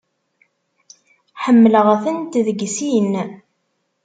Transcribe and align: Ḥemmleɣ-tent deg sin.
Ḥemmleɣ-tent 1.43 2.35
deg 2.47 2.59
sin. 2.75 3.11